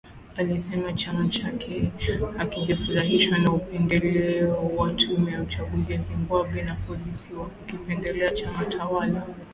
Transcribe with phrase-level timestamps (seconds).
[0.37, 1.91] Alisema chama chake
[2.37, 9.27] hakijafurahishwa na upendeleo wa tume ya uchaguzi ya Zimbabwe, na polisi kwa kukipendelea chama tawala